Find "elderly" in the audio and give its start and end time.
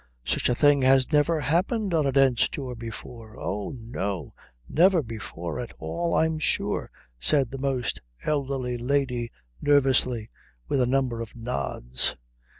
8.23-8.79